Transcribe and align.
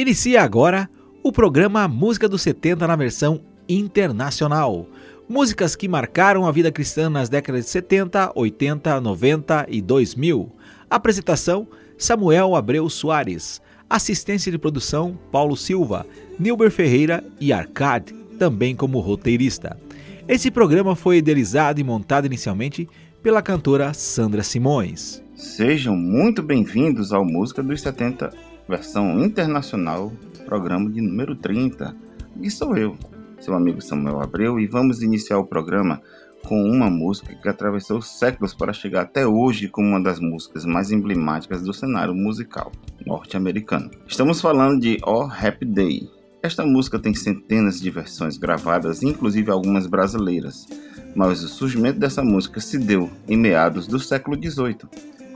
Inicia 0.00 0.42
agora 0.42 0.88
o 1.22 1.30
programa 1.30 1.86
Música 1.86 2.26
dos 2.26 2.40
70 2.40 2.86
na 2.86 2.96
versão 2.96 3.42
internacional. 3.68 4.86
Músicas 5.28 5.76
que 5.76 5.86
marcaram 5.86 6.46
a 6.46 6.50
vida 6.50 6.72
cristã 6.72 7.10
nas 7.10 7.28
décadas 7.28 7.66
de 7.66 7.70
70, 7.70 8.32
80, 8.34 8.98
90 8.98 9.66
e 9.68 9.82
2000. 9.82 10.50
Apresentação: 10.88 11.68
Samuel 11.98 12.56
Abreu 12.56 12.88
Soares. 12.88 13.60
Assistência 13.90 14.50
de 14.50 14.56
produção: 14.56 15.18
Paulo 15.30 15.54
Silva, 15.54 16.06
Nilber 16.38 16.70
Ferreira 16.70 17.22
e 17.38 17.52
Arcade, 17.52 18.14
também 18.38 18.74
como 18.74 19.00
roteirista. 19.00 19.78
Esse 20.26 20.50
programa 20.50 20.96
foi 20.96 21.18
idealizado 21.18 21.78
e 21.78 21.84
montado 21.84 22.24
inicialmente 22.24 22.88
pela 23.22 23.42
cantora 23.42 23.92
Sandra 23.92 24.42
Simões. 24.42 25.22
Sejam 25.34 25.94
muito 25.94 26.42
bem-vindos 26.42 27.12
ao 27.12 27.22
Música 27.22 27.62
dos 27.62 27.82
70, 27.82 28.30
versão 28.70 29.20
internacional, 29.20 30.12
programa 30.46 30.88
de 30.88 31.00
número 31.00 31.34
30. 31.34 31.94
E 32.40 32.48
sou 32.48 32.76
eu, 32.76 32.96
seu 33.40 33.52
amigo 33.54 33.82
Samuel 33.82 34.22
Abreu, 34.22 34.60
e 34.60 34.66
vamos 34.68 35.02
iniciar 35.02 35.38
o 35.38 35.44
programa 35.44 36.00
com 36.46 36.62
uma 36.62 36.88
música 36.88 37.34
que 37.34 37.48
atravessou 37.48 38.00
séculos 38.00 38.54
para 38.54 38.72
chegar 38.72 39.02
até 39.02 39.26
hoje 39.26 39.68
como 39.68 39.88
uma 39.88 40.02
das 40.02 40.20
músicas 40.20 40.64
mais 40.64 40.92
emblemáticas 40.92 41.62
do 41.62 41.74
cenário 41.74 42.14
musical 42.14 42.70
norte-americano. 43.04 43.90
Estamos 44.06 44.40
falando 44.40 44.80
de 44.80 44.98
Oh 45.04 45.24
Happy 45.24 45.66
Day. 45.66 46.08
Esta 46.40 46.64
música 46.64 46.98
tem 46.98 47.12
centenas 47.12 47.80
de 47.80 47.90
versões 47.90 48.38
gravadas, 48.38 49.02
inclusive 49.02 49.50
algumas 49.50 49.86
brasileiras 49.86 50.66
mas 51.14 51.42
o 51.42 51.48
surgimento 51.48 51.98
dessa 51.98 52.22
música 52.22 52.60
se 52.60 52.78
deu 52.78 53.10
em 53.28 53.36
meados 53.36 53.86
do 53.86 53.98
século 53.98 54.36
XVIII, 54.36 54.88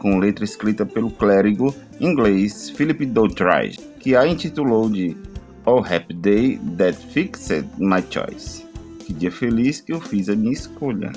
com 0.04 0.18
letra 0.18 0.44
escrita 0.44 0.84
pelo 0.84 1.10
clérigo 1.10 1.74
inglês 1.98 2.68
Philip 2.68 3.06
Doddridge, 3.06 3.80
que 3.98 4.14
a 4.14 4.27
intitulou 4.27 4.90
de 4.90 5.16
Oh 5.64 5.78
Happy 5.78 6.12
Day 6.12 6.60
That 6.77 6.98
Fixed 7.06 7.64
My 7.78 8.05
Choice. 8.10 8.66
Que 8.98 9.14
dia 9.14 9.32
feliz 9.32 9.80
que 9.80 9.94
eu 9.94 10.00
fiz 10.02 10.28
a 10.28 10.36
minha 10.36 10.52
escolha. 10.52 11.10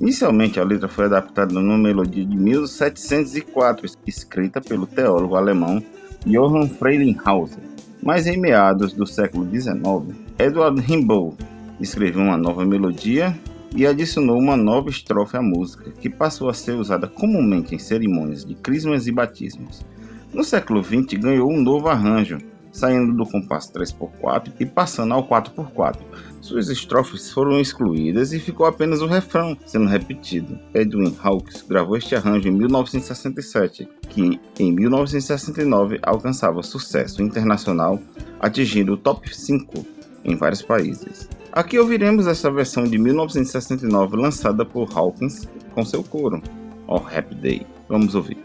Inicialmente, 0.00 0.58
a 0.58 0.64
letra 0.64 0.88
foi 0.88 1.04
adaptada 1.04 1.54
numa 1.54 1.78
melodia 1.78 2.24
de 2.24 2.36
1704, 2.36 3.86
escrita 4.04 4.60
pelo 4.60 4.84
teólogo 4.84 5.36
alemão 5.36 5.80
Johann 6.26 6.68
Frelinghausen. 6.68 7.62
Mas 8.02 8.26
em 8.26 8.36
meados 8.36 8.92
do 8.94 9.06
século 9.06 9.48
XIX, 9.48 10.18
Edward 10.40 10.80
Rimbaud 10.80 11.36
escreveu 11.80 12.22
uma 12.22 12.36
nova 12.36 12.64
melodia 12.64 13.32
e 13.74 13.86
adicionou 13.86 14.38
uma 14.38 14.56
nova 14.56 14.88
estrofe 14.88 15.36
à 15.36 15.42
música, 15.42 15.90
que 15.90 16.08
passou 16.08 16.48
a 16.48 16.54
ser 16.54 16.72
usada 16.72 17.08
comumente 17.08 17.74
em 17.74 17.78
cerimônias 17.78 18.44
de 18.44 18.54
crismas 18.54 19.06
e 19.06 19.12
batismos. 19.12 19.84
No 20.32 20.44
século 20.44 20.82
XX 20.82 21.14
ganhou 21.20 21.50
um 21.50 21.60
novo 21.60 21.88
arranjo, 21.88 22.38
saindo 22.72 23.12
do 23.16 23.24
compasso 23.24 23.72
3x4 23.72 24.52
e 24.58 24.66
passando 24.66 25.14
ao 25.14 25.26
4x4. 25.26 25.98
Suas 26.40 26.68
estrofes 26.68 27.30
foram 27.32 27.60
excluídas 27.60 28.32
e 28.32 28.38
ficou 28.38 28.66
apenas 28.66 29.00
o 29.00 29.06
refrão 29.06 29.56
sendo 29.64 29.86
repetido. 29.86 30.58
Edwin 30.74 31.16
Hawkes 31.22 31.62
gravou 31.62 31.96
este 31.96 32.16
arranjo 32.16 32.48
em 32.48 32.52
1967, 32.52 33.88
que 34.08 34.40
em 34.58 34.72
1969 34.72 36.00
alcançava 36.02 36.62
sucesso 36.62 37.22
internacional, 37.22 38.00
atingindo 38.40 38.94
o 38.94 38.98
top 38.98 39.34
5 39.34 39.93
em 40.24 40.36
vários 40.36 40.62
países. 40.62 41.28
Aqui 41.52 41.78
ouviremos 41.78 42.26
essa 42.26 42.50
versão 42.50 42.84
de 42.84 42.98
1969 42.98 44.16
lançada 44.16 44.64
por 44.64 44.88
Hawkins 44.96 45.48
com 45.72 45.84
seu 45.84 46.02
coro, 46.02 46.42
Oh 46.86 46.96
Happy 46.96 47.34
Day. 47.34 47.66
Vamos 47.88 48.14
ouvir. 48.14 48.38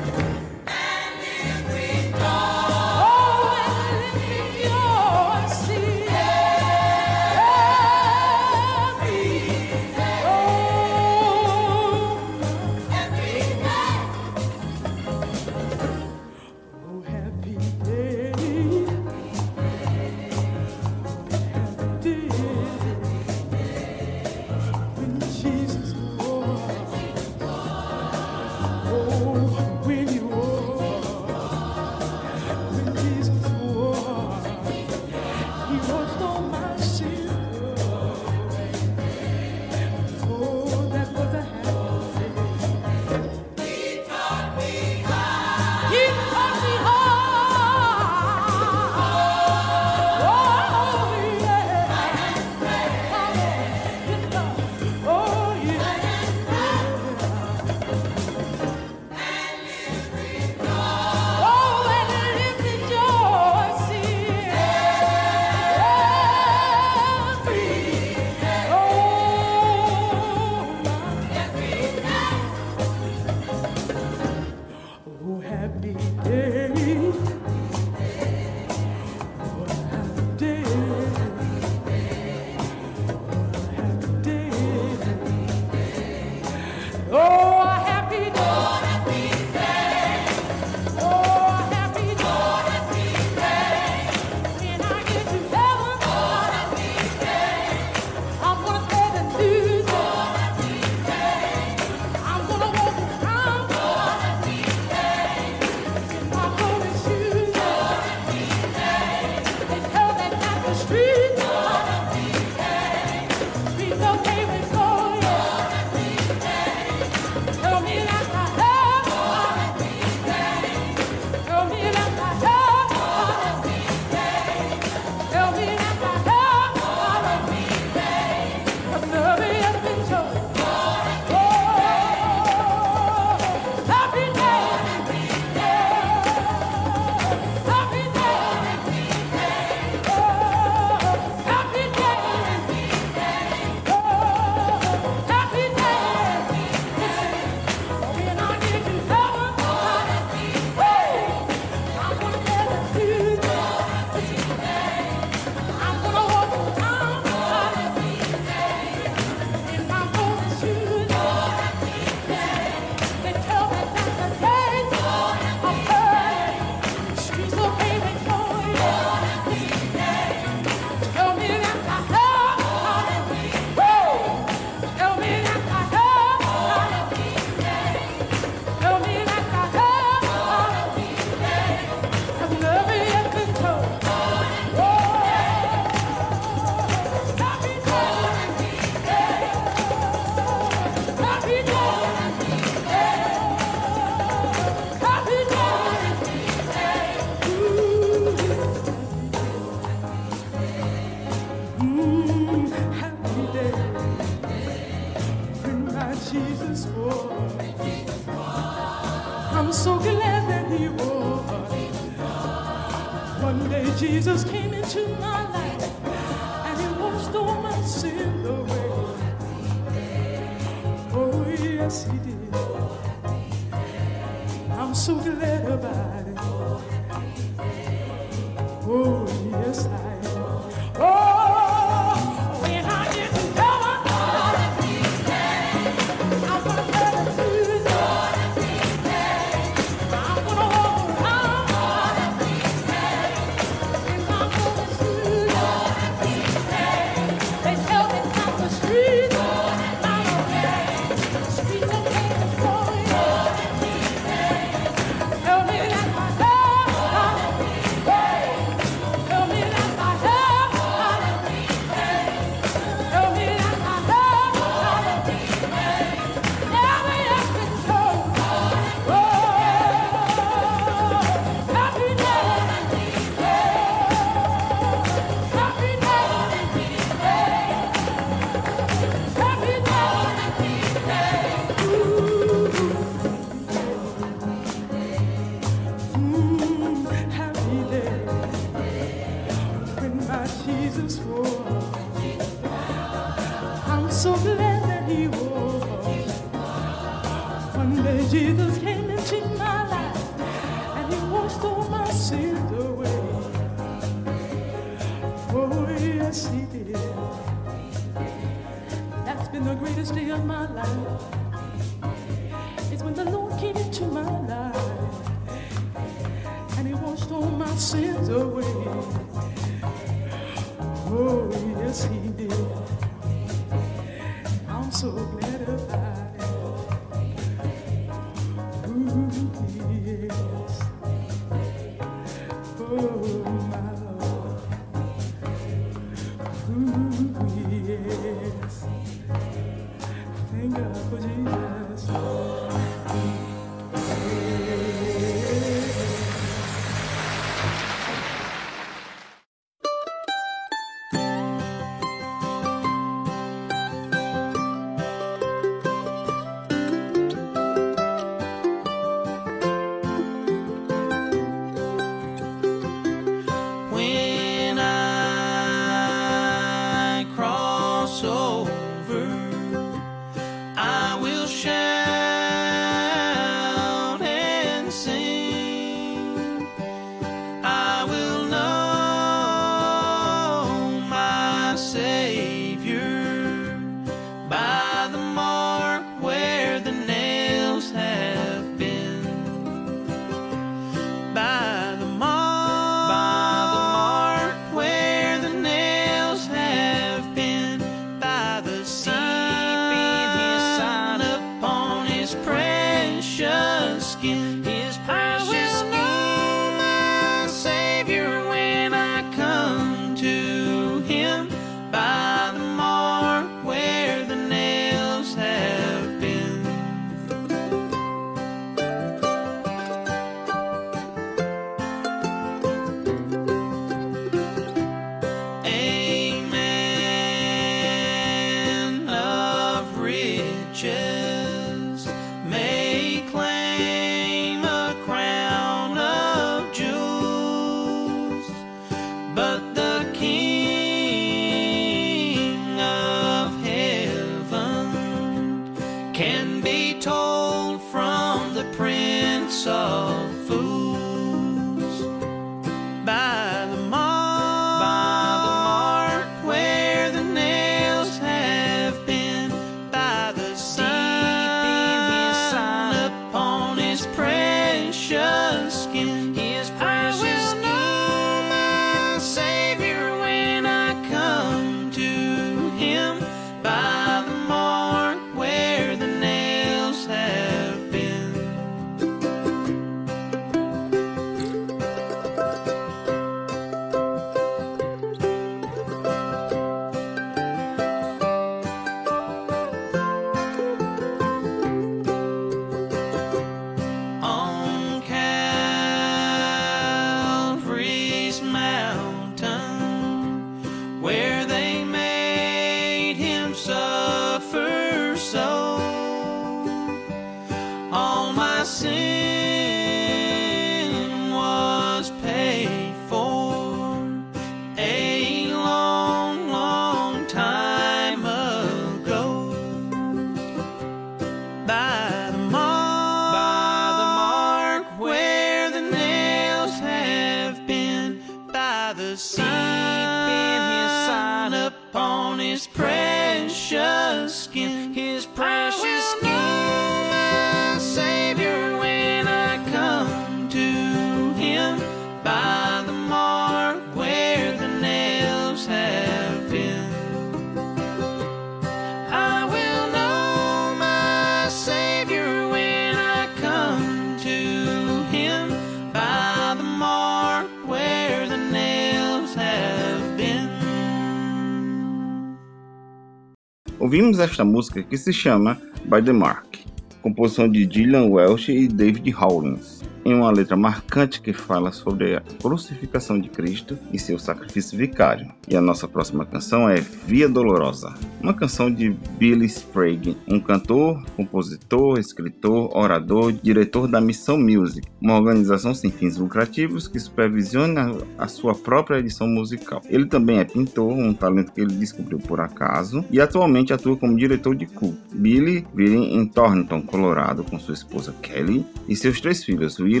Esta 564.21 564.45
música 564.45 564.83
que 564.83 564.97
se 564.97 565.11
chama 565.11 565.57
By 565.85 566.03
the 566.03 566.13
Mark, 566.13 566.59
composição 567.01 567.49
de 567.49 567.67
Gillian 567.67 568.11
Welsh 568.11 568.49
e 568.49 568.67
David 568.67 569.11
Hawkins, 569.17 569.70
em 570.11 570.15
uma 570.15 570.31
letra 570.31 570.57
marcante 570.57 571.21
que 571.21 571.33
fala 571.33 571.71
sobre 571.71 572.15
a 572.15 572.21
crucificação 572.41 573.19
de 573.19 573.29
Cristo 573.29 573.77
e 573.91 573.97
seu 573.97 574.19
sacrifício 574.19 574.77
vicário. 574.77 575.31
E 575.47 575.55
a 575.55 575.61
nossa 575.61 575.87
próxima 575.87 576.25
canção 576.25 576.69
é 576.69 576.81
Via 577.07 577.27
Dolorosa, 577.27 577.93
uma 578.21 578.33
canção 578.33 578.71
de 578.71 578.89
Billy 579.17 579.45
Sprague, 579.45 580.17
um 580.27 580.39
cantor, 580.39 581.03
compositor, 581.15 581.99
escritor, 581.99 582.75
orador, 582.75 583.31
diretor 583.31 583.87
da 583.87 584.01
Missão 584.01 584.37
Music, 584.37 584.87
uma 585.01 585.15
organização 585.15 585.73
sem 585.73 585.89
fins 585.89 586.17
lucrativos 586.17 586.87
que 586.87 586.99
supervisiona 586.99 587.95
a 588.17 588.27
sua 588.27 588.53
própria 588.53 588.99
edição 588.99 589.27
musical. 589.27 589.81
Ele 589.89 590.05
também 590.05 590.39
é 590.39 590.43
pintor, 590.43 590.91
um 590.91 591.13
talento 591.13 591.51
que 591.53 591.61
ele 591.61 591.73
descobriu 591.75 592.19
por 592.19 592.39
acaso, 592.39 593.03
e 593.09 593.19
atualmente 593.19 593.73
atua 593.73 593.95
como 593.95 594.17
diretor 594.17 594.55
de 594.55 594.65
culto. 594.65 594.99
Billy 595.13 595.65
vive 595.73 595.95
em 595.95 596.25
Thornton, 596.27 596.81
Colorado, 596.81 597.43
com 597.43 597.59
sua 597.59 597.73
esposa 597.73 598.13
Kelly 598.21 598.65
e 598.87 598.95
seus 598.95 599.21
três 599.21 599.43
filhos, 599.43 599.79
Willow, 599.79 600.00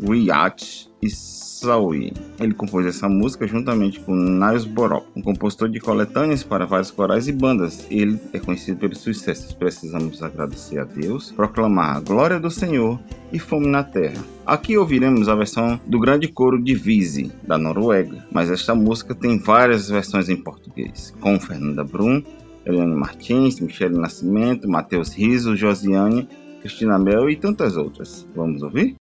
Riyadh 0.00 0.88
e 1.02 1.08
Zoe. 1.08 2.12
Ele 2.38 2.54
compôs 2.54 2.86
essa 2.86 3.08
música 3.08 3.46
juntamente 3.46 4.00
com 4.00 4.14
Niles 4.14 4.64
Borop, 4.64 5.06
um 5.16 5.22
compositor 5.22 5.68
de 5.68 5.80
coletâneas 5.80 6.42
para 6.42 6.66
vários 6.66 6.90
corais 6.90 7.28
e 7.28 7.32
bandas. 7.32 7.86
Ele 7.90 8.18
é 8.32 8.38
conhecido 8.38 8.78
pelos 8.78 8.98
sucessos. 8.98 9.52
Precisamos 9.52 10.22
agradecer 10.22 10.78
a 10.78 10.84
Deus, 10.84 11.32
proclamar 11.32 11.96
a 11.96 12.00
glória 12.00 12.38
do 12.38 12.50
Senhor 12.50 12.98
e 13.32 13.38
fome 13.38 13.66
na 13.66 13.82
terra. 13.82 14.22
Aqui 14.46 14.76
ouviremos 14.76 15.28
a 15.28 15.34
versão 15.34 15.80
do 15.86 15.98
grande 15.98 16.28
coro 16.28 16.62
de 16.62 16.74
Vise, 16.74 17.32
da 17.46 17.58
Noruega, 17.58 18.24
mas 18.32 18.50
esta 18.50 18.74
música 18.74 19.14
tem 19.14 19.38
várias 19.38 19.88
versões 19.88 20.28
em 20.28 20.36
português, 20.36 21.14
com 21.20 21.38
Fernanda 21.38 21.84
Brum, 21.84 22.22
Eliane 22.64 22.94
Martins, 22.94 23.60
Michele 23.60 23.98
Nascimento, 23.98 24.68
Matheus 24.68 25.12
Riso, 25.12 25.56
Josiane, 25.56 26.28
Cristina 26.60 26.98
Mel 26.98 27.28
e 27.30 27.36
tantas 27.36 27.76
outras. 27.76 28.26
Vamos 28.34 28.62
ouvir? 28.62 28.97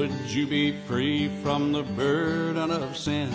Would 0.00 0.30
you 0.30 0.46
be 0.46 0.72
free 0.88 1.28
from 1.42 1.72
the 1.72 1.82
burden 1.82 2.70
of 2.70 2.96
sin? 2.96 3.28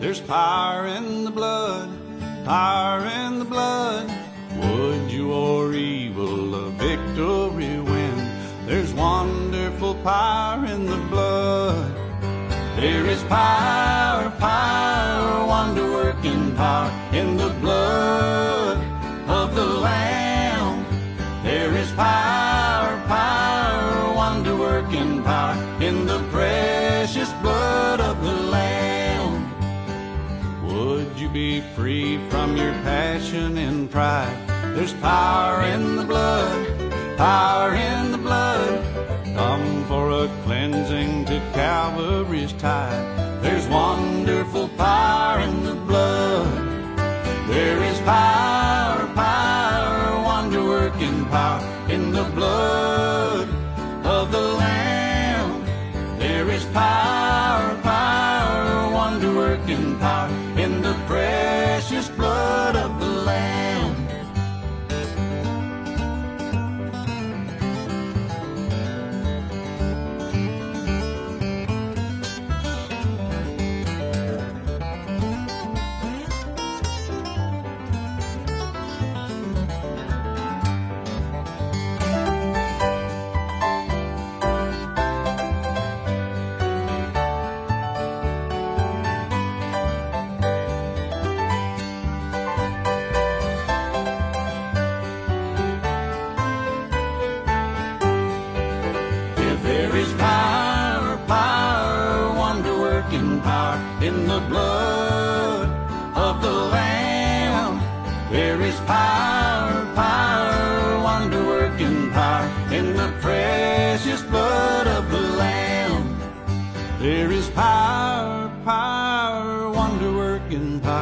There's 0.00 0.18
power 0.18 0.86
in 0.86 1.24
the 1.24 1.30
blood, 1.30 1.90
power 2.46 3.04
in 3.04 3.38
the 3.38 3.44
blood. 3.44 4.10
Would 4.56 5.10
you 5.10 5.34
or 5.34 5.74
evil 5.74 6.54
a 6.54 6.70
victory 6.70 7.80
win? 7.80 8.16
There's 8.64 8.94
wonderful 8.94 9.94
power 9.96 10.64
in 10.64 10.86
the 10.86 10.96
blood. 11.10 11.94
There 12.80 13.04
is 13.04 13.22
power, 13.24 13.65
be 31.36 31.60
free 31.76 32.16
from 32.30 32.56
your 32.56 32.72
passion 32.82 33.58
and 33.58 33.90
pride? 33.90 34.38
There's 34.74 34.94
power 34.94 35.60
in 35.64 35.96
the 35.96 36.02
blood, 36.02 36.66
power 37.18 37.74
in 37.74 38.10
the 38.10 38.16
blood. 38.16 38.72
Come 39.36 39.84
for 39.84 40.04
a 40.24 40.28
cleansing 40.44 41.26
to 41.26 41.38
Calvary's 41.52 42.54
tide. 42.54 43.04
There's 43.42 43.68
wonderful 43.68 44.15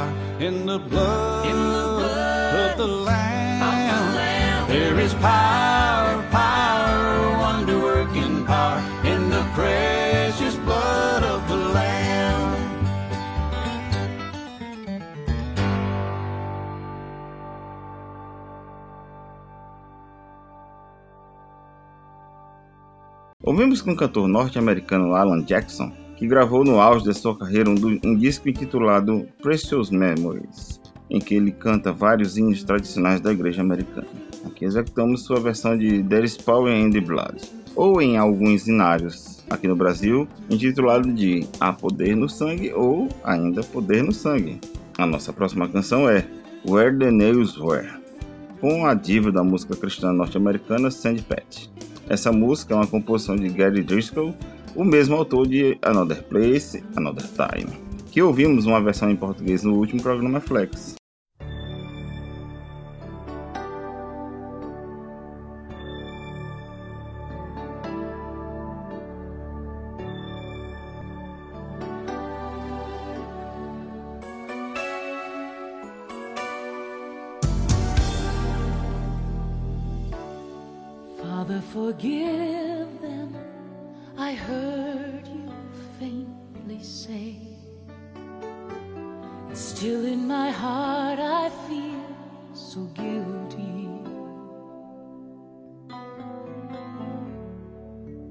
power 0.04 0.40
in 0.40 0.66
the 0.66 0.78
blood, 0.78 1.46
in 1.46 1.56
the 1.56 1.84
blood 1.98 2.70
of 2.70 2.78
the 2.78 2.86
Lamb. 2.86 4.68
There 4.68 4.98
is 5.00 5.14
power, 5.14 6.22
power, 6.30 7.38
wonder 7.38 7.78
working 7.78 8.44
power 8.44 8.80
in 9.04 9.30
the 9.30 9.42
precious 9.54 10.56
blood 10.56 11.22
of 11.22 11.48
the 11.48 11.56
Lamb. 11.56 11.94
Ouvimos 23.46 23.82
com 23.82 23.92
o 23.92 23.96
cantor 23.96 24.26
norte-americano 24.26 25.14
Alan 25.14 25.44
Jackson, 25.44 25.92
que 26.24 26.28
gravou 26.28 26.64
no 26.64 26.80
auge 26.80 27.04
de 27.04 27.12
sua 27.12 27.36
carreira 27.36 27.68
um, 27.68 28.00
um 28.02 28.16
disco 28.16 28.48
intitulado 28.48 29.28
Precious 29.42 29.90
Memories, 29.90 30.80
em 31.10 31.20
que 31.20 31.34
ele 31.34 31.52
canta 31.52 31.92
vários 31.92 32.38
hinos 32.38 32.64
tradicionais 32.64 33.20
da 33.20 33.30
igreja 33.30 33.60
americana. 33.60 34.06
Aqui 34.46 34.64
executamos 34.64 35.22
sua 35.22 35.38
versão 35.38 35.76
de 35.76 36.02
There 36.04 36.24
is 36.24 36.38
Power 36.38 36.74
in 36.74 36.90
the 36.90 37.00
Blood, 37.02 37.42
ou 37.76 38.00
em 38.00 38.16
alguns 38.16 38.66
hinários 38.66 39.44
aqui 39.50 39.68
no 39.68 39.76
Brasil, 39.76 40.26
intitulado 40.48 41.12
de 41.12 41.46
Há 41.60 41.74
Poder 41.74 42.16
no 42.16 42.26
Sangue 42.26 42.72
ou 42.72 43.06
ainda 43.22 43.62
Poder 43.62 44.02
no 44.02 44.12
Sangue. 44.12 44.58
A 44.96 45.04
nossa 45.04 45.30
próxima 45.30 45.68
canção 45.68 46.08
é 46.08 46.26
Where 46.66 46.96
the 46.96 47.10
Nails 47.10 47.58
Were, 47.58 47.90
com 48.62 48.86
a 48.86 48.94
diva 48.94 49.30
da 49.30 49.44
música 49.44 49.76
cristã 49.76 50.10
norte-americana 50.10 50.90
Sandy 50.90 51.20
Patch. 51.20 51.66
Essa 52.08 52.32
música 52.32 52.72
é 52.72 52.76
uma 52.78 52.86
composição 52.86 53.36
de 53.36 53.50
Gary 53.50 53.82
Driscoll, 53.82 54.34
o 54.74 54.84
mesmo 54.84 55.16
autor 55.16 55.46
de 55.46 55.78
Another 55.82 56.22
Place, 56.24 56.82
Another 56.96 57.26
Time, 57.26 57.70
que 58.10 58.22
ouvimos 58.22 58.66
uma 58.66 58.80
versão 58.80 59.10
em 59.10 59.16
português 59.16 59.62
no 59.62 59.74
último 59.74 60.02
programa 60.02 60.40
Flex. 60.40 60.94
Forgive 81.74 83.00
them. 83.00 83.53
I 84.16 84.32
heard 84.32 85.26
you 85.26 85.52
faintly 85.98 86.80
say. 86.82 87.36
Still 89.52 90.04
in 90.06 90.28
my 90.28 90.50
heart, 90.50 91.18
I 91.18 91.50
feel 91.68 92.04
so 92.52 92.84
guilty. 92.94 93.88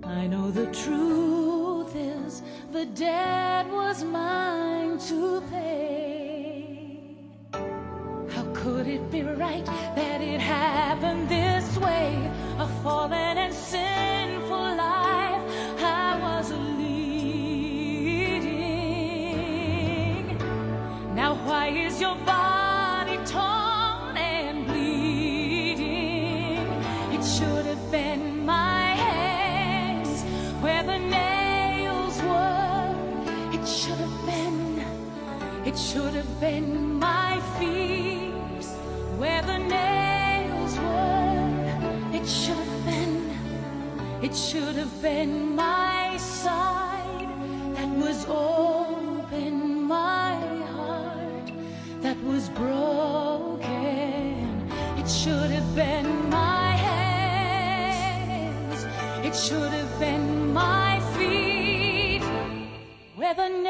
I 0.06 0.28
know 0.28 0.52
the 0.52 0.68
truth 0.68 1.94
is 1.96 2.42
the 2.72 2.86
debt 2.86 3.68
was 3.70 4.06
mine 4.06 4.98
to 5.10 5.42
pay. 5.52 6.98
How 8.30 8.46
could 8.54 8.88
it 8.88 9.12
be 9.12 9.24
right 9.24 9.66
that 9.66 10.22
it 10.22 10.40
happened 10.40 11.28
this 11.28 11.78
way? 11.78 12.32
A 12.60 12.68
fallen 12.82 13.38
and 13.38 13.54
sinful 13.54 13.93
been 36.44 37.00
my 37.00 37.40
feet 37.58 38.66
where 39.18 39.42
the 39.44 39.58
nails 39.58 40.74
were. 40.78 42.18
It 42.18 42.28
should 42.28 42.68
have 42.72 42.86
been. 42.86 43.16
It 44.22 44.36
should 44.36 44.76
have 44.76 45.02
been 45.02 45.56
my 45.56 46.18
side 46.18 47.30
that 47.76 47.90
was 48.06 48.26
open, 48.28 49.84
my 49.84 50.36
heart 50.76 51.48
that 52.02 52.22
was 52.24 52.50
broken. 52.50 53.64
It 55.00 55.10
should 55.10 55.52
have 55.58 55.70
been 55.76 56.10
my 56.30 56.72
hands. 56.90 58.80
It 59.28 59.34
should 59.46 59.72
have 59.80 59.94
been 59.98 60.52
my 60.52 61.00
feet 61.16 62.24
where 63.16 63.34
the 63.34 63.63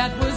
that 0.00 0.16
was 0.18 0.29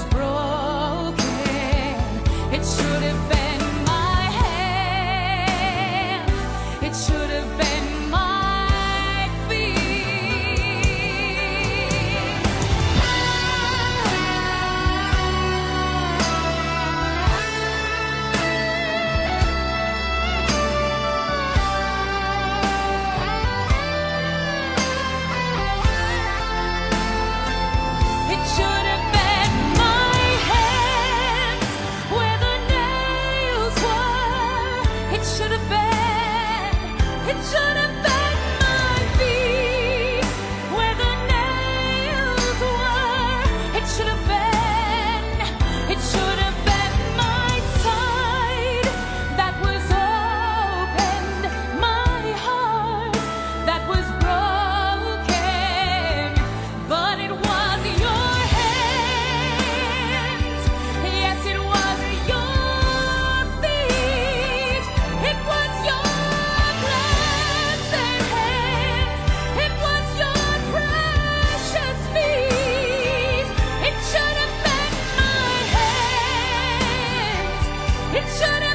it 78.24 78.30
should 78.38 78.73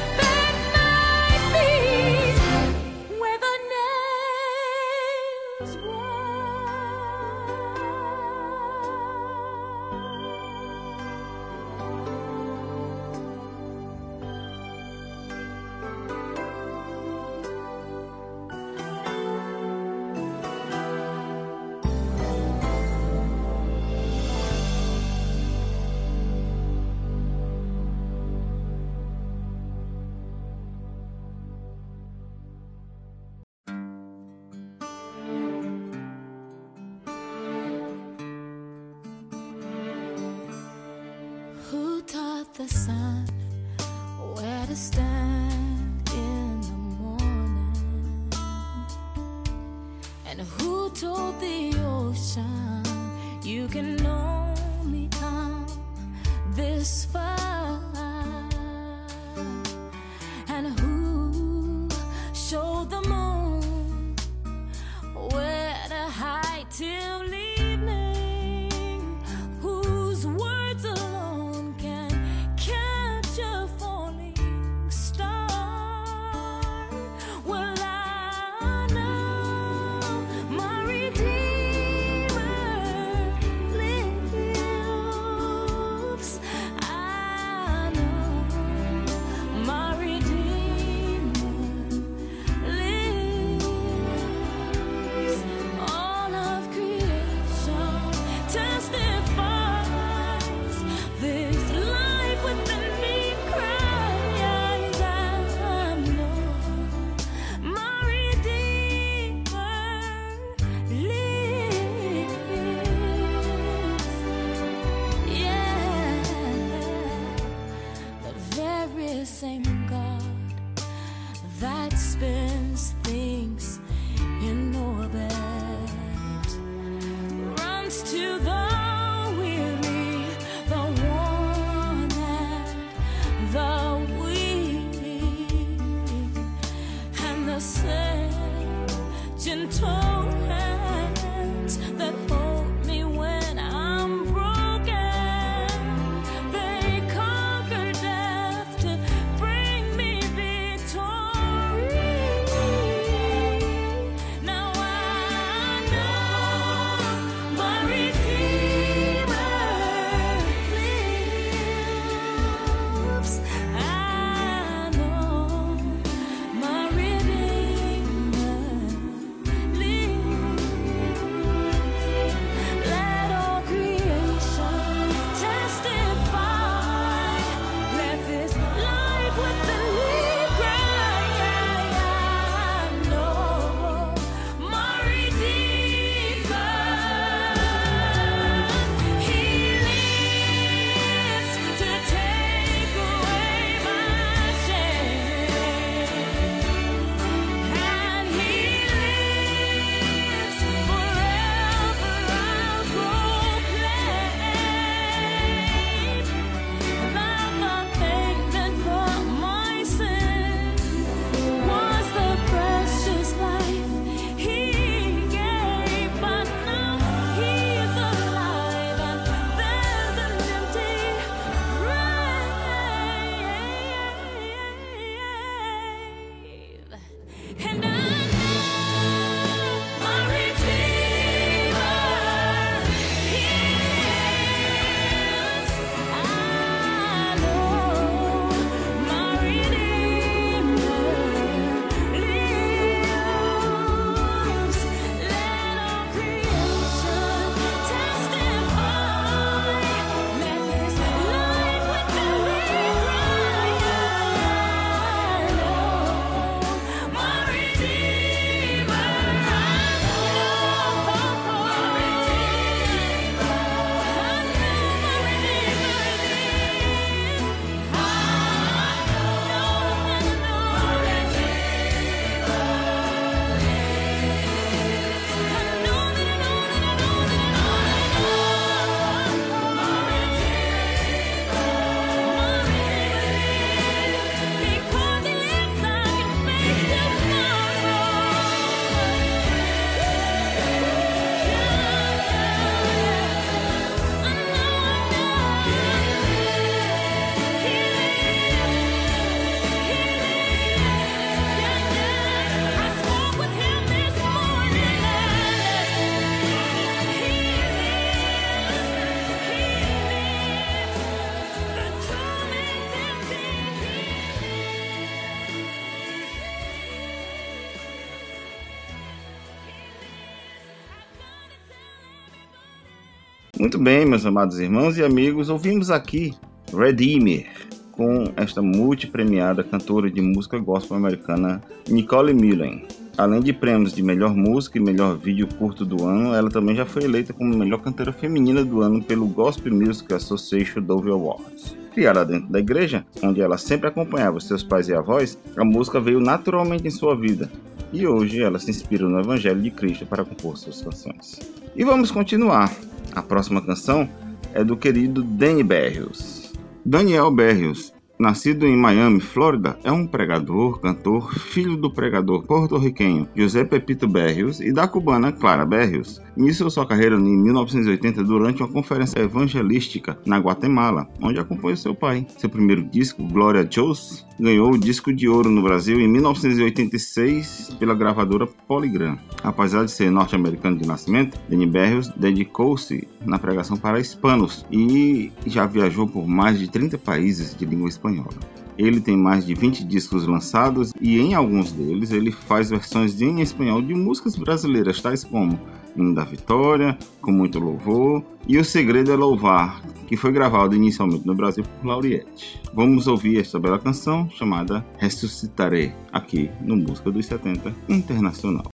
Muito 323.59 323.77
bem, 323.77 324.05
meus 324.05 324.25
amados 324.25 324.57
irmãos 324.57 324.97
e 324.97 325.03
amigos, 325.03 325.49
ouvimos 325.49 325.91
aqui 325.91 326.33
Redeemer 326.73 327.45
com 327.91 328.31
esta 328.37 328.61
multipremiada 328.61 329.65
cantora 329.65 330.09
de 330.09 330.21
música 330.21 330.57
gospel 330.57 330.95
americana 330.95 331.61
Nicole 331.89 332.33
Millen. 332.33 332.85
Além 333.17 333.41
de 333.41 333.51
prêmios 333.51 333.91
de 333.91 334.01
melhor 334.01 334.33
música 334.33 334.77
e 334.77 334.81
melhor 334.81 335.17
vídeo 335.17 335.45
curto 335.57 335.83
do 335.83 336.05
ano, 336.05 336.33
ela 336.33 336.49
também 336.49 336.73
já 336.73 336.85
foi 336.85 337.03
eleita 337.03 337.33
como 337.33 337.53
melhor 337.53 337.81
cantora 337.81 338.13
feminina 338.13 338.63
do 338.63 338.79
ano 338.79 339.03
pelo 339.03 339.27
Gospel 339.27 339.73
Music 339.73 340.13
Association 340.13 340.81
Dove 340.81 341.11
Awards. 341.11 341.75
Criada 341.93 342.23
dentro 342.23 342.47
da 342.47 342.59
igreja, 342.59 343.05
onde 343.21 343.41
ela 343.41 343.57
sempre 343.57 343.89
acompanhava 343.89 344.39
seus 344.39 344.63
pais 344.63 344.87
e 344.87 344.93
avós, 344.93 345.37
a 345.57 345.65
música 345.65 345.99
veio 345.99 346.21
naturalmente 346.21 346.87
em 346.87 346.91
sua 346.91 347.13
vida 347.13 347.51
e 347.91 348.07
hoje 348.07 348.41
ela 348.41 348.57
se 348.57 348.69
inspira 348.69 349.05
no 349.05 349.19
Evangelho 349.19 349.61
de 349.61 349.71
Cristo 349.71 350.05
para 350.05 350.23
compor 350.23 350.57
suas 350.57 350.81
canções. 350.81 351.39
E 351.75 351.83
vamos 351.83 352.09
continuar. 352.09 352.71
A 353.19 353.21
próxima 353.21 353.61
canção 353.61 354.09
é 354.53 354.63
do 354.63 354.77
querido 354.77 355.21
Danny 355.21 355.61
Berrios. 355.61 356.53
Daniel 356.85 357.29
Berrios 357.29 357.93
Nascido 358.21 358.67
em 358.67 358.75
Miami, 358.75 359.21
Flórida, 359.21 359.79
é 359.81 359.89
um 359.89 360.05
pregador, 360.05 360.81
cantor, 360.81 361.33
filho 361.39 361.77
do 361.77 361.89
pregador 361.89 362.43
porto-riquenho 362.43 363.29
José 363.33 363.63
Pepito 363.63 364.09
Berrios 364.09 364.59
e 364.59 364.73
da 364.73 364.89
cubana 364.89 365.31
Clara 365.31 365.65
Berrios. 365.65 366.21
Iniciou 366.35 366.69
sua 366.69 366.85
carreira 366.85 367.15
em 367.15 367.37
1980 367.37 368.21
durante 368.25 368.61
uma 368.61 368.67
conferência 368.67 369.19
evangelística 369.19 370.19
na 370.25 370.37
Guatemala, 370.37 371.07
onde 371.21 371.39
acompanhou 371.39 371.77
seu 371.77 371.95
pai. 371.95 372.27
Seu 372.37 372.49
primeiro 372.49 372.83
disco, 372.83 373.23
Gloria 373.23 373.63
Jones, 373.63 374.25
ganhou 374.37 374.73
o 374.73 374.77
disco 374.77 375.13
de 375.13 375.29
ouro 375.29 375.49
no 375.49 375.61
Brasil 375.61 375.97
em 375.97 376.07
1986 376.07 377.77
pela 377.79 377.95
gravadora 377.95 378.45
Polygram. 378.45 379.17
Apesar 379.41 379.85
de 379.85 379.91
ser 379.91 380.11
norte-americano 380.11 380.77
de 380.77 380.85
nascimento, 380.85 381.39
Danny 381.47 381.65
Berrios 381.65 382.09
dedicou-se 382.09 383.07
na 383.25 383.39
pregação 383.39 383.77
para 383.77 383.99
hispanos 383.99 384.65
e 384.69 385.31
já 385.45 385.65
viajou 385.65 386.05
por 386.05 386.27
mais 386.27 386.59
de 386.59 386.69
30 386.69 386.97
países 386.97 387.55
de 387.55 387.65
língua 387.65 387.87
espanhola 387.87 388.08
espanhola. 388.09 388.59
Ele 388.77 389.01
tem 389.01 389.17
mais 389.17 389.45
de 389.45 389.53
20 389.53 389.83
discos 389.83 390.25
lançados 390.25 390.93
e 391.01 391.19
em 391.19 391.33
alguns 391.33 391.71
deles 391.71 392.11
ele 392.11 392.31
faz 392.31 392.69
versões 392.69 393.21
em 393.21 393.41
espanhol 393.41 393.81
de 393.81 393.93
músicas 393.93 394.35
brasileiras, 394.35 395.01
tais 395.01 395.23
como 395.23 395.59
Hino 395.95 396.15
da 396.15 396.23
Vitória, 396.23 396.97
Com 397.21 397.31
Muito 397.31 397.59
Louvor 397.59 398.23
e 398.47 398.57
O 398.57 398.63
Segredo 398.63 399.11
é 399.11 399.15
Louvar, 399.15 399.81
que 400.07 400.15
foi 400.15 400.31
gravado 400.31 400.75
inicialmente 400.75 401.27
no 401.27 401.35
Brasil 401.35 401.63
por 401.63 401.87
Lauriette. 401.87 402.61
Vamos 402.73 403.05
ouvir 403.07 403.39
esta 403.39 403.59
bela 403.59 403.79
canção 403.79 404.29
chamada 404.29 404.85
Ressuscitarei, 404.97 405.91
aqui 406.13 406.49
no 406.61 406.77
Música 406.77 407.11
dos 407.11 407.25
70 407.25 407.75
Internacional. 407.89 408.69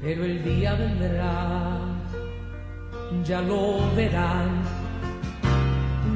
Pero 0.00 0.24
el 0.24 0.44
día 0.44 0.74
vendrá, 0.74 1.78
ya 3.24 3.40
lo 3.40 3.94
verán. 3.94 4.62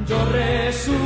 Yo 0.07 0.25
resucitaré 0.25 1.03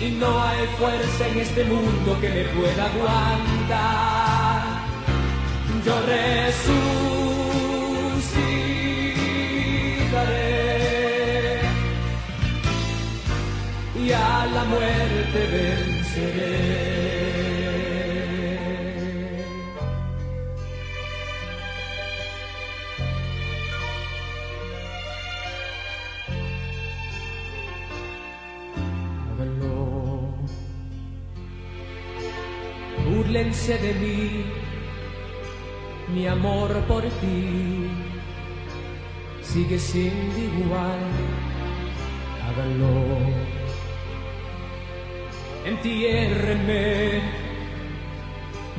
y 0.00 0.10
no 0.18 0.42
hay 0.42 0.66
fuerza 0.78 1.28
en 1.28 1.38
este 1.38 1.64
mundo 1.64 2.18
que 2.20 2.28
me 2.28 2.44
pueda 2.44 2.86
aguantar. 2.86 4.62
Yo 5.84 5.94
resucitaré 6.06 6.92
y 14.04 14.12
a 14.12 14.46
la 14.46 14.64
muerte 14.64 15.38
venceré. 15.52 15.91
Búrlense 33.04 33.78
de 33.78 33.94
mí, 33.94 34.44
mi 36.14 36.26
amor 36.26 36.70
por 36.86 37.02
ti 37.02 37.88
sigue 39.42 39.78
siendo 39.78 40.38
igual. 40.38 41.00
Háganlo. 42.44 43.41
Entiérrenme, 45.64 47.22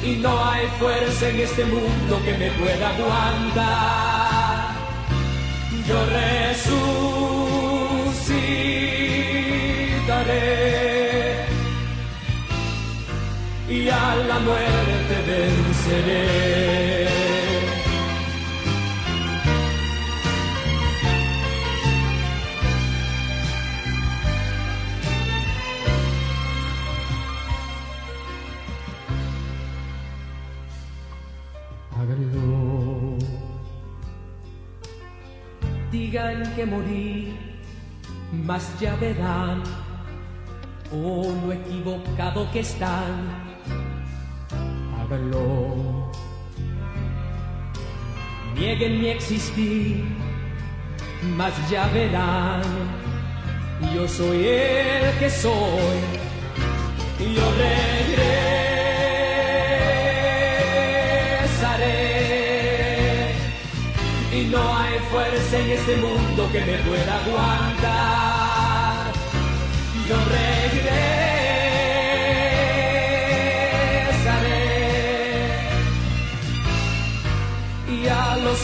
Y 0.06 0.12
no 0.22 0.46
hay 0.46 0.68
fuerza 0.80 1.30
en 1.30 1.40
este 1.42 1.66
mundo 1.66 2.22
que 2.24 2.38
me 2.38 2.52
pueda 2.52 2.90
aguantar. 2.96 4.76
Yo 5.88 6.06
resucitaré. 6.06 6.99
Y 13.80 13.88
a 13.88 14.16
la 14.28 14.40
muerte 14.40 15.16
venceré. 15.26 17.08
Háganlo. 31.98 33.18
Digan 35.90 36.54
que 36.56 36.66
morí, 36.66 37.38
mas 38.46 38.78
ya 38.82 38.96
verán, 38.98 39.64
oh 40.92 41.34
lo 41.46 41.54
equivocado 41.54 42.52
que 42.52 42.60
están. 42.60 43.49
Háganlo. 45.10 46.12
Nieguen 48.54 49.00
mi 49.02 49.10
existir, 49.10 50.06
mas 51.36 51.54
ya 51.68 51.88
verán, 51.88 52.62
yo 53.96 54.08
soy 54.08 54.46
el 54.46 55.18
que 55.18 55.32
soy. 55.32 55.98
Yo 57.18 57.52
regresaré 57.58 58.14
y 64.32 64.46
no 64.52 64.78
hay 64.78 65.00
fuerza 65.12 65.58
en 65.58 65.72
este 65.72 65.96
mundo 65.98 66.50
que 66.52 66.60
me 66.60 66.78
pueda 66.88 67.16
aguantar. 67.24 69.12
Yo 70.08 70.16
regresaré 70.16 71.19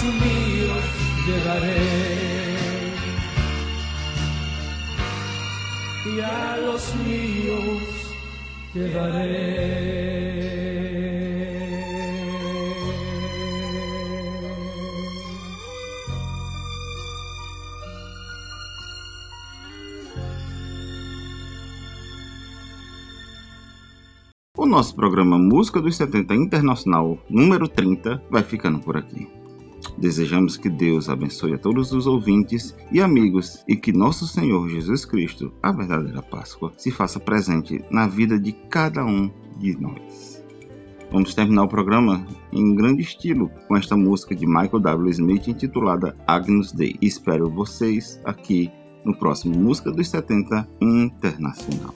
míos 0.06 0.86
llegaré. 1.28 2.16
Y 6.06 6.20
a 6.22 6.58
los 6.58 6.96
míos 6.96 7.84
llegaré. 8.74 10.46
O 24.58 24.66
nosso 24.66 24.96
programa 24.96 25.38
Música 25.38 25.80
dos 25.80 25.96
70 25.98 26.34
Internacional 26.34 27.20
número 27.30 27.68
30 27.68 28.22
vai 28.30 28.44
ficando 28.44 28.80
por 28.80 28.98
aqui. 28.98 29.45
Desejamos 29.98 30.58
que 30.58 30.70
Deus 30.70 31.10
abençoe 31.10 31.54
a 31.54 31.58
todos 31.58 31.92
os 31.94 32.06
ouvintes 32.06 32.76
e 32.92 33.02
amigos 33.02 33.64
e 33.68 33.76
que 33.76 33.94
nosso 33.94 34.28
Senhor 34.28 34.68
Jesus 34.70 35.06
Cristo, 35.06 35.54
a 35.64 35.72
verdadeira 35.72 36.22
Páscoa, 36.22 36.74
se 36.78 36.92
faça 36.92 37.20
presente 37.20 37.84
na 37.90 38.08
vida 38.08 38.38
de 38.38 38.52
cada 38.70 39.06
um 39.06 39.32
de 39.58 39.80
nós. 39.80 40.44
Vamos 41.12 41.34
terminar 41.34 41.64
o 41.64 41.70
programa 41.70 42.26
em 42.52 42.76
grande 42.76 43.02
estilo 43.02 43.50
com 43.68 43.78
esta 43.78 43.96
música 43.96 44.36
de 44.36 44.46
Michael 44.46 44.80
W. 44.80 45.10
Smith 45.12 45.48
intitulada 45.48 46.18
Agnus 46.28 46.72
Dei. 46.72 46.98
Espero 47.02 47.50
vocês 47.50 48.20
aqui 48.26 48.70
no 49.06 49.16
próximo 49.16 49.56
Música 49.56 49.92
dos 49.92 50.10
70 50.10 50.68
Internacional. 50.82 51.94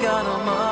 got 0.00 0.26
a 0.26 0.44
mind. 0.44 0.67